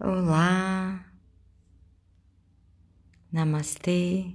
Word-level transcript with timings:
Olá, 0.00 1.12
Namastê, 3.32 4.32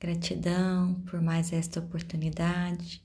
gratidão 0.00 1.00
por 1.02 1.20
mais 1.22 1.52
esta 1.52 1.78
oportunidade 1.78 3.00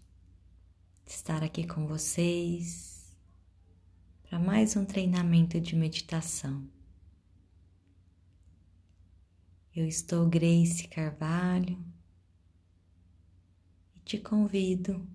de 1.05 1.11
estar 1.11 1.43
aqui 1.43 1.67
com 1.67 1.85
vocês 1.85 3.15
para 4.23 4.39
mais 4.39 4.75
um 4.75 4.83
treinamento 4.83 5.61
de 5.61 5.75
meditação. 5.75 6.67
Eu 9.75 9.87
estou 9.87 10.27
Grace 10.27 10.87
Carvalho 10.87 11.77
e 13.95 13.99
te 13.99 14.17
convido 14.17 15.07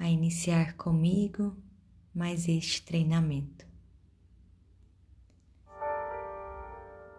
a 0.00 0.08
iniciar 0.08 0.74
comigo 0.74 1.56
mais 2.14 2.48
este 2.48 2.82
treinamento. 2.82 3.66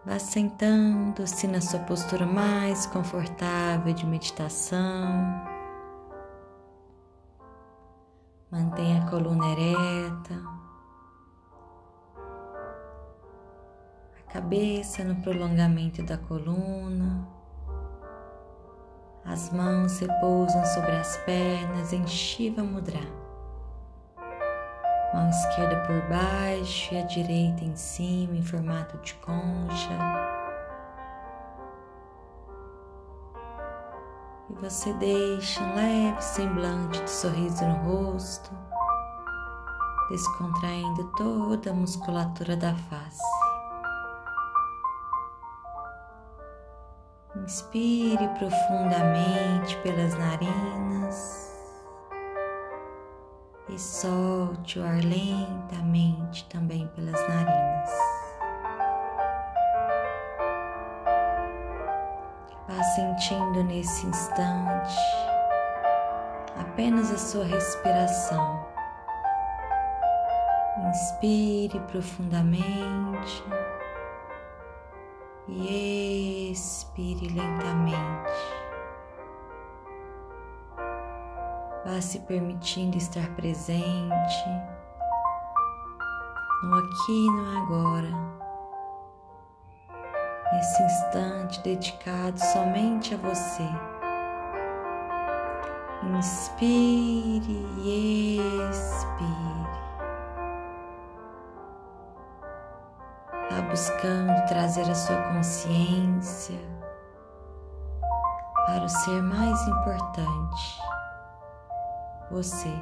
Vá 0.04 0.18
sentando-se 0.18 1.46
na 1.48 1.60
sua 1.60 1.80
postura 1.80 2.26
mais 2.26 2.86
confortável 2.86 3.92
de 3.94 4.06
meditação. 4.06 4.82
Mantenha 8.50 9.02
a 9.02 9.10
coluna 9.10 9.46
ereta, 9.46 10.34
a 14.20 14.32
cabeça 14.32 15.02
no 15.02 15.16
prolongamento 15.22 16.02
da 16.04 16.18
coluna, 16.18 17.26
as 19.24 19.50
mãos 19.50 19.98
repousam 19.98 20.64
sobre 20.66 20.92
as 20.92 21.16
pernas 21.24 21.92
em 21.92 22.06
Shiva 22.06 22.62
Mudra 22.62 23.23
mão 25.14 25.30
esquerda 25.30 25.76
por 25.86 26.02
baixo 26.08 26.92
e 26.92 26.98
a 26.98 27.02
direita 27.02 27.64
em 27.64 27.76
cima, 27.76 28.34
em 28.34 28.42
formato 28.42 28.98
de 28.98 29.14
concha. 29.14 29.96
E 34.50 34.54
você 34.54 34.92
deixa 34.94 35.62
um 35.62 35.74
leve 35.76 36.20
semblante 36.20 37.00
de 37.00 37.10
sorriso 37.10 37.64
no 37.64 37.76
rosto, 38.10 38.50
descontraindo 40.10 41.04
toda 41.16 41.70
a 41.70 41.74
musculatura 41.74 42.56
da 42.56 42.74
face. 42.74 43.22
Inspire 47.36 48.28
profundamente 48.38 49.76
pelas 49.78 50.14
narinas 50.18 51.43
e 53.74 53.78
solte 53.78 54.78
o 54.78 54.84
ar 54.84 55.02
lentamente 55.02 56.44
também 56.48 56.86
pelas 56.94 57.20
narinas. 57.28 57.90
Vá 62.68 62.82
sentindo 62.94 63.64
nesse 63.64 64.06
instante 64.06 64.96
apenas 66.56 67.10
a 67.10 67.18
sua 67.18 67.44
respiração. 67.44 68.64
Inspire 70.88 71.80
profundamente 71.90 73.44
e 75.48 76.52
expire 76.52 77.26
lentamente. 77.28 78.63
Vá 81.84 82.00
se 82.00 82.18
permitindo 82.20 82.96
estar 82.96 83.28
presente 83.36 84.48
no 86.62 86.78
aqui 86.78 87.12
e 87.12 87.30
no 87.30 87.58
agora, 87.58 88.10
nesse 90.50 90.82
instante 90.82 91.60
dedicado 91.60 92.38
somente 92.38 93.14
a 93.14 93.18
você. 93.18 93.68
Inspire 96.16 97.66
e 97.82 98.38
expire. 98.70 99.34
Vá 103.50 103.60
buscando 103.68 104.46
trazer 104.46 104.90
a 104.90 104.94
sua 104.94 105.20
consciência 105.34 106.58
para 108.66 108.84
o 108.84 108.88
ser 108.88 109.22
mais 109.22 109.68
importante 109.68 110.93
você. 112.30 112.72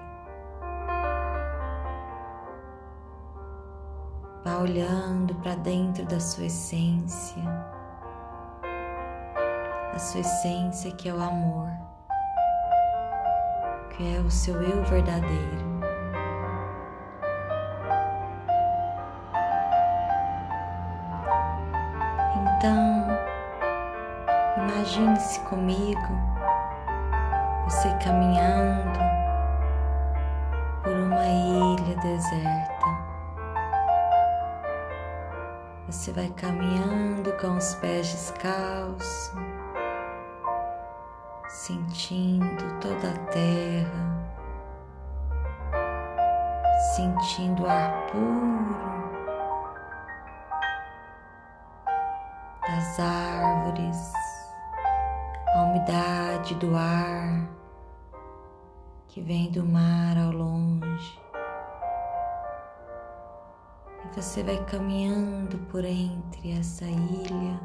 Vá 4.45 4.59
olhando 4.59 5.35
para 5.37 5.55
dentro 5.55 6.05
da 6.07 6.19
sua 6.19 6.47
essência, 6.47 7.43
a 9.95 9.99
sua 9.99 10.21
essência 10.21 10.91
que 10.93 11.09
é 11.09 11.15
o 11.15 11.23
amor, 11.23 11.71
que 13.91 14.17
é 14.17 14.21
o 14.21 14.31
seu 14.31 14.61
eu 14.63 14.83
verdadeiro. 14.85 15.73
Então, 22.57 23.07
imagine-se 24.57 25.39
comigo, 25.41 26.01
você 27.65 27.89
caminhando 28.05 29.12
deserta. 32.03 33.13
Você 35.87 36.13
vai 36.13 36.29
caminhando 36.31 37.33
com 37.39 37.57
os 37.57 37.75
pés 37.77 38.11
descalços, 38.11 39.33
sentindo 41.49 42.81
toda 42.81 43.11
a 43.11 43.19
terra, 43.31 44.29
sentindo 46.97 47.63
o 47.63 47.67
ar 47.69 48.07
puro 48.11 48.53
das 52.67 52.99
árvores, 52.99 54.13
a 55.55 55.63
umidade 55.63 56.55
do 56.57 56.75
ar 56.75 57.47
que 59.09 59.21
vem 59.21 59.53
do 59.53 59.63
mar 59.63 60.17
ao 60.17 60.33
longe. 60.33 61.22
Você 64.15 64.43
vai 64.43 64.63
caminhando 64.67 65.59
por 65.71 65.87
entre 65.87 66.51
essa 66.51 66.85
ilha, 66.85 67.61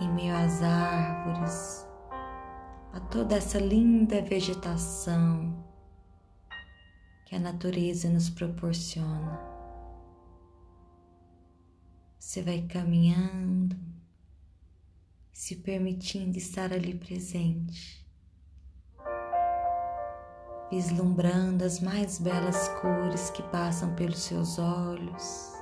em 0.00 0.10
meio 0.10 0.34
às 0.34 0.62
árvores, 0.62 1.86
a 2.94 2.98
toda 2.98 3.36
essa 3.36 3.58
linda 3.58 4.22
vegetação 4.22 5.62
que 7.26 7.36
a 7.36 7.38
natureza 7.38 8.08
nos 8.08 8.30
proporciona. 8.30 9.38
Você 12.18 12.40
vai 12.40 12.62
caminhando, 12.62 13.76
se 15.30 15.56
permitindo 15.56 16.38
estar 16.38 16.72
ali 16.72 16.94
presente 16.94 18.01
vislumbrando 20.72 21.66
as 21.66 21.80
mais 21.80 22.18
belas 22.18 22.66
cores 22.80 23.28
que 23.28 23.42
passam 23.42 23.94
pelos 23.94 24.20
seus 24.20 24.58
olhos, 24.58 25.52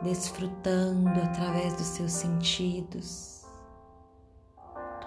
desfrutando 0.00 1.20
através 1.20 1.74
dos 1.74 1.86
seus 1.88 2.12
sentidos 2.12 3.44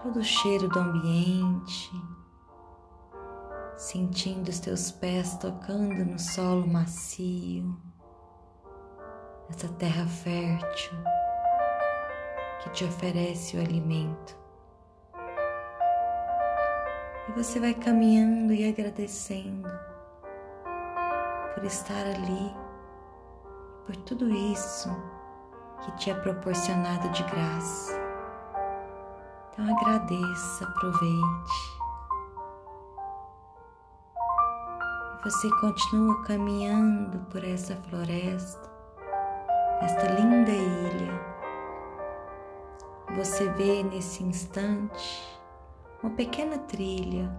todo 0.04 0.20
o 0.20 0.24
cheiro 0.24 0.68
do 0.68 0.78
ambiente, 0.78 1.90
sentindo 3.78 4.50
os 4.50 4.60
teus 4.60 4.92
pés 4.92 5.38
tocando 5.38 6.04
no 6.04 6.20
solo 6.20 6.68
macio, 6.68 7.78
essa 9.50 9.70
terra 9.70 10.06
fértil 10.06 11.00
que 12.62 12.70
te 12.72 12.84
oferece 12.84 13.56
o 13.56 13.62
alimento. 13.62 14.47
E 17.28 17.32
você 17.34 17.60
vai 17.60 17.74
caminhando 17.74 18.54
e 18.54 18.70
agradecendo 18.70 19.70
por 21.54 21.66
estar 21.66 22.06
ali, 22.06 22.56
por 23.86 23.96
tudo 23.98 24.30
isso 24.30 24.90
que 25.84 25.92
te 25.98 26.12
é 26.12 26.14
proporcionado 26.14 27.10
de 27.10 27.24
graça. 27.24 27.94
Então 29.52 29.76
agradeça, 29.76 30.64
aproveite. 30.64 31.78
Você 35.24 35.50
continua 35.60 36.24
caminhando 36.24 37.20
por 37.32 37.44
essa 37.44 37.76
floresta, 37.90 38.72
esta 39.82 40.08
linda 40.14 40.52
ilha. 40.52 41.38
Você 43.18 43.50
vê 43.54 43.84
nesse 43.84 44.24
instante 44.24 45.37
uma 46.04 46.14
pequena 46.14 46.60
trilha 46.60 47.30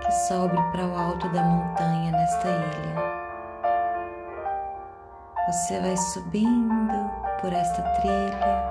que 0.00 0.12
sobe 0.28 0.56
para 0.70 0.86
o 0.86 0.96
alto 0.96 1.28
da 1.30 1.42
montanha 1.42 2.12
nesta 2.12 2.48
ilha. 2.48 3.18
Você 5.48 5.80
vai 5.80 5.96
subindo 5.96 7.10
por 7.40 7.52
esta 7.52 7.82
trilha, 8.00 8.64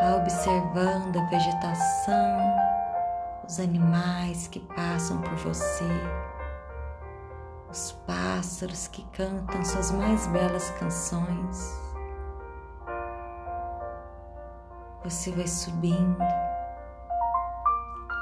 vai 0.00 0.14
observando 0.20 1.18
a 1.18 1.24
vegetação, 1.24 2.38
os 3.46 3.58
animais 3.58 4.46
que 4.46 4.60
passam 4.60 5.20
por 5.20 5.34
você, 5.36 5.88
os 7.68 7.92
pássaros 8.06 8.86
que 8.86 9.04
cantam 9.10 9.64
suas 9.64 9.90
mais 9.90 10.26
belas 10.28 10.70
canções. 10.78 11.80
Você 15.02 15.32
vai 15.32 15.46
subindo, 15.46 16.49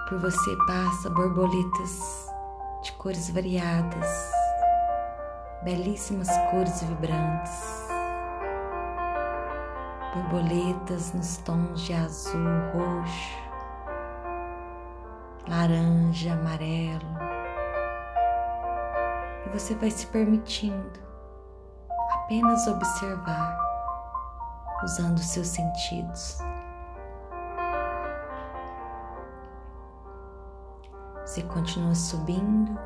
por 0.09 0.19
você 0.19 0.57
passa 0.67 1.11
borboletas 1.11 2.33
de 2.83 2.93
cores 2.93 3.31
variadas 3.31 4.39
belíssimas 5.63 6.29
cores 6.51 6.83
vibrantes, 6.83 7.89
borboletas 10.15 11.13
nos 11.13 11.37
tons 11.39 11.83
de 11.83 11.93
azul, 11.95 12.49
roxo, 12.73 13.39
laranja, 15.49 16.33
amarelo. 16.33 17.19
E 19.47 19.49
você 19.51 19.75
vai 19.75 19.91
se 19.91 20.07
permitindo 20.07 21.01
apenas 22.13 22.67
observar, 22.67 23.59
usando 24.85 25.19
os 25.19 25.27
seus 25.27 25.49
sentidos. 25.49 26.39
Você 31.29 31.43
continua 31.43 31.95
subindo 31.95 32.79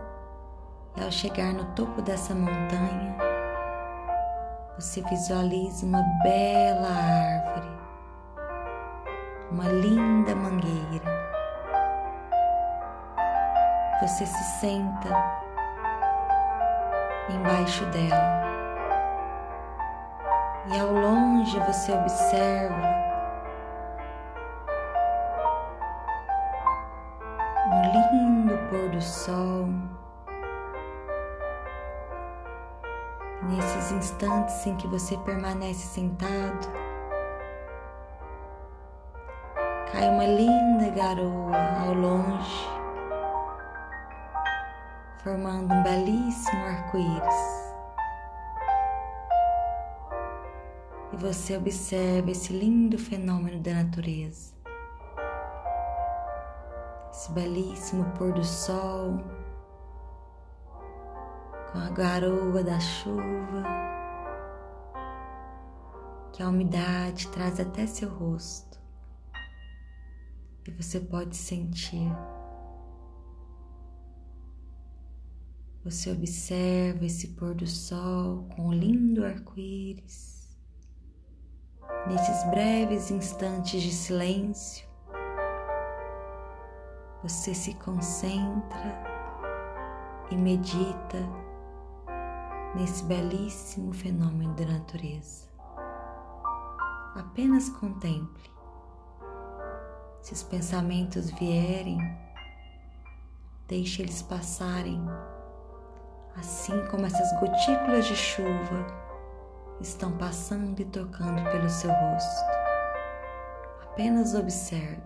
e 0.96 1.04
ao 1.04 1.12
chegar 1.12 1.54
no 1.54 1.64
topo 1.76 2.02
dessa 2.02 2.34
montanha, 2.34 3.16
você 4.76 5.00
visualiza 5.02 5.86
uma 5.86 6.02
bela 6.24 6.88
árvore, 6.88 7.70
uma 9.48 9.68
linda 9.68 10.34
mangueira. 10.34 11.30
Você 14.00 14.26
se 14.26 14.44
senta 14.58 15.08
embaixo 17.30 17.86
dela 17.86 18.42
e 20.66 20.80
ao 20.80 20.92
longe 20.92 21.60
você 21.60 21.92
observa 21.92 23.11
pôr 28.72 28.88
do 28.88 29.02
sol. 29.02 29.68
nesses 33.42 33.90
instantes 33.90 34.64
em 34.66 34.76
que 34.76 34.86
você 34.86 35.16
permanece 35.18 35.84
sentado, 35.84 36.68
cai 39.90 40.08
uma 40.08 40.24
linda 40.24 40.88
garoa 40.90 41.56
ao 41.84 41.92
longe, 41.92 42.68
formando 45.22 45.74
um 45.74 45.82
belíssimo 45.82 46.64
arco-íris. 46.66 47.62
E 51.12 51.16
você 51.16 51.56
observa 51.56 52.30
esse 52.30 52.52
lindo 52.52 52.96
fenômeno 52.96 53.60
da 53.60 53.74
natureza, 53.74 54.54
belíssimo 57.32 58.04
pôr 58.16 58.32
do 58.32 58.44
sol 58.44 59.18
com 61.72 61.78
a 61.78 61.88
garoa 61.88 62.62
da 62.62 62.78
chuva, 62.78 63.64
que 66.32 66.42
a 66.42 66.48
umidade 66.48 67.28
traz 67.28 67.58
até 67.58 67.86
seu 67.86 68.10
rosto 68.10 68.78
e 70.66 70.70
você 70.70 71.00
pode 71.00 71.36
sentir. 71.36 72.12
Você 75.84 76.12
observa 76.12 77.04
esse 77.04 77.28
pôr 77.28 77.54
do 77.54 77.66
sol 77.66 78.46
com 78.54 78.68
o 78.68 78.72
lindo 78.72 79.24
arco-íris. 79.24 80.48
Nesses 82.06 82.44
breves 82.50 83.10
instantes 83.10 83.82
de 83.82 83.92
silêncio, 83.92 84.91
você 87.22 87.54
se 87.54 87.74
concentra 87.74 89.12
e 90.30 90.36
medita 90.36 91.18
nesse 92.74 93.04
belíssimo 93.04 93.92
fenômeno 93.92 94.54
da 94.54 94.64
natureza. 94.66 95.46
Apenas 97.14 97.68
contemple. 97.68 98.50
Se 100.20 100.32
os 100.32 100.42
pensamentos 100.42 101.30
vierem, 101.30 101.98
deixe 103.68 104.02
eles 104.02 104.22
passarem, 104.22 105.00
assim 106.36 106.84
como 106.86 107.06
essas 107.06 107.38
gotículas 107.38 108.06
de 108.06 108.16
chuva 108.16 108.86
estão 109.80 110.16
passando 110.16 110.80
e 110.80 110.84
tocando 110.86 111.42
pelo 111.50 111.68
seu 111.68 111.90
rosto. 111.90 112.44
Apenas 113.82 114.34
observe, 114.34 115.02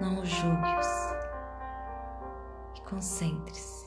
não 0.00 0.24
julgue-os 0.24 0.86
e 2.76 2.80
concentre-se. 2.88 3.79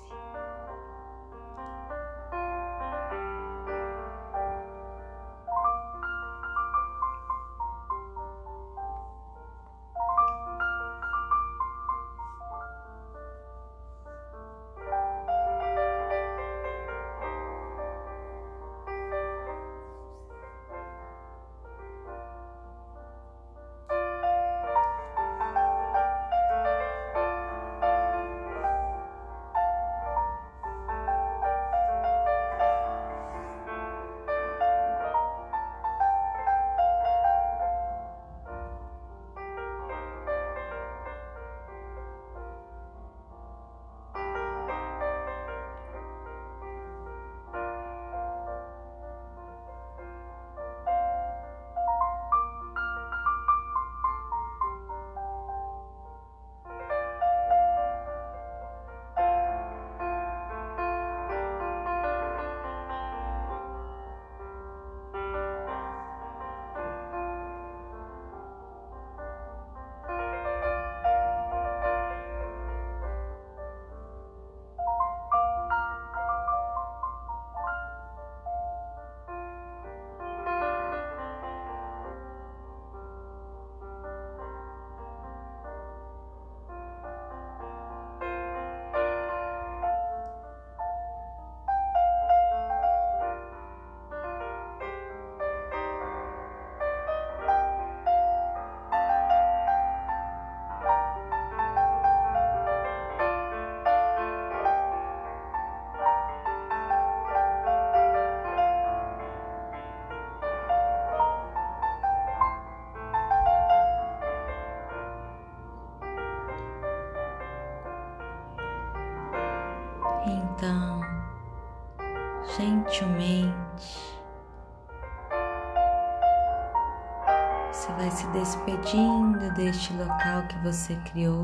Você 127.74 127.92
vai 127.94 128.12
se 128.12 128.28
despedindo 128.28 129.52
deste 129.56 129.94
local 129.94 130.48
que 130.48 130.58
você 130.60 130.96
criou. 131.12 131.42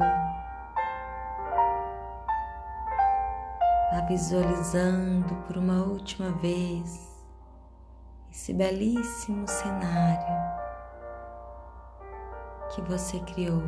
Vá 3.91 4.01
visualizando 4.07 5.35
por 5.47 5.57
uma 5.57 5.83
última 5.85 6.31
vez 6.33 7.09
esse 8.31 8.53
belíssimo 8.53 9.47
cenário 9.47 10.59
que 12.75 12.81
você 12.83 13.19
criou 13.21 13.63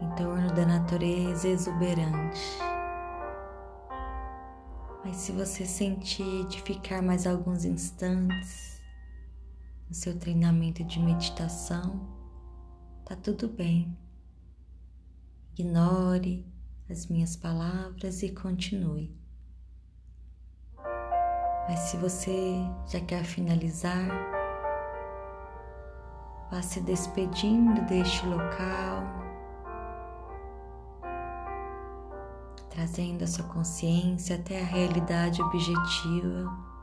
em 0.00 0.08
torno 0.14 0.52
da 0.52 0.64
natureza 0.64 1.48
exuberante. 1.48 2.60
Mas 5.04 5.16
se 5.16 5.32
você 5.32 5.66
sentir 5.66 6.46
de 6.46 6.62
ficar 6.62 7.02
mais 7.02 7.26
alguns 7.26 7.64
instantes 7.64 8.73
no 9.88 9.94
seu 9.94 10.18
treinamento 10.18 10.82
de 10.84 10.98
meditação, 10.98 12.08
tá 13.04 13.14
tudo 13.16 13.48
bem. 13.48 13.96
Ignore 15.56 16.46
as 16.90 17.06
minhas 17.06 17.36
palavras 17.36 18.22
e 18.22 18.30
continue. 18.30 19.16
Mas 21.68 21.78
se 21.80 21.96
você 21.96 22.56
já 22.86 23.00
quer 23.00 23.24
finalizar, 23.24 24.08
vá 26.50 26.60
se 26.60 26.80
despedindo 26.80 27.80
deste 27.86 28.26
local 28.26 29.24
trazendo 32.74 33.22
a 33.22 33.26
sua 33.26 33.44
consciência 33.46 34.36
até 34.36 34.60
a 34.60 34.64
realidade 34.64 35.40
objetiva. 35.40 36.73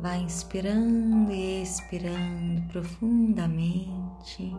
Vai 0.00 0.18
inspirando 0.20 1.32
e 1.32 1.60
expirando 1.60 2.62
profundamente, 2.70 4.56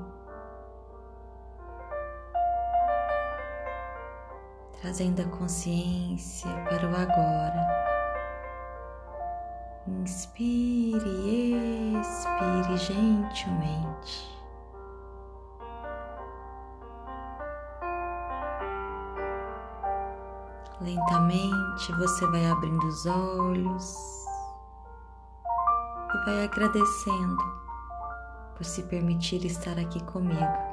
trazendo 4.82 5.22
a 5.22 5.26
consciência 5.38 6.50
para 6.66 6.86
o 6.86 6.94
agora. 6.94 7.80
Inspire 9.88 11.08
e 11.08 11.96
expire 12.02 12.78
gentilmente. 12.78 14.38
Lentamente 20.82 21.94
você 21.98 22.28
vai 22.28 22.46
abrindo 22.46 22.86
os 22.86 23.06
olhos 23.06 24.19
e 26.14 26.26
vai 26.26 26.44
agradecendo 26.44 27.60
por 28.56 28.66
se 28.66 28.84
permitir 28.84 29.46
estar 29.46 29.80
aqui 29.80 30.04
comigo. 30.04 30.70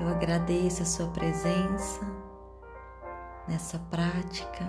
Eu 0.00 0.08
agradeço 0.08 0.82
a 0.82 0.86
sua 0.86 1.08
presença 1.08 2.00
nessa 3.48 3.78
prática 3.90 4.64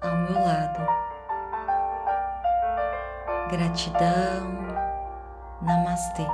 ao 0.00 0.16
meu 0.16 0.44
lado. 0.44 0.86
Gratidão. 3.50 4.72
Namastê. 5.62 6.26